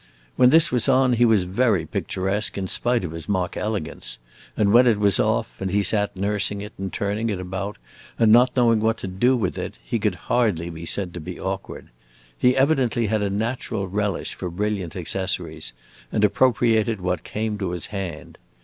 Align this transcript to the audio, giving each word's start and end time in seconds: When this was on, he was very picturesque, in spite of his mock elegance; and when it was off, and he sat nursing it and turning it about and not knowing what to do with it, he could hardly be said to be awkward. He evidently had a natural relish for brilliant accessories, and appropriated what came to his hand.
When 0.35 0.49
this 0.49 0.71
was 0.71 0.89
on, 0.89 1.13
he 1.13 1.25
was 1.25 1.43
very 1.43 1.85
picturesque, 1.85 2.57
in 2.57 2.67
spite 2.67 3.03
of 3.05 3.11
his 3.11 3.29
mock 3.29 3.55
elegance; 3.55 4.17
and 4.57 4.73
when 4.73 4.87
it 4.87 4.97
was 4.99 5.19
off, 5.19 5.61
and 5.61 5.69
he 5.69 5.83
sat 5.83 6.17
nursing 6.17 6.59
it 6.61 6.73
and 6.79 6.91
turning 6.91 7.29
it 7.29 7.39
about 7.39 7.77
and 8.17 8.31
not 8.31 8.49
knowing 8.57 8.79
what 8.79 8.97
to 8.97 9.07
do 9.07 9.37
with 9.37 9.59
it, 9.59 9.77
he 9.83 9.99
could 9.99 10.15
hardly 10.25 10.71
be 10.71 10.87
said 10.87 11.13
to 11.13 11.19
be 11.19 11.39
awkward. 11.39 11.89
He 12.35 12.57
evidently 12.57 13.05
had 13.05 13.21
a 13.21 13.29
natural 13.29 13.87
relish 13.87 14.33
for 14.33 14.49
brilliant 14.49 14.95
accessories, 14.95 15.71
and 16.11 16.23
appropriated 16.23 16.99
what 16.99 17.23
came 17.23 17.59
to 17.59 17.69
his 17.69 17.85
hand. 17.93 18.39